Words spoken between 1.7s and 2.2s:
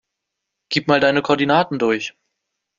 durch.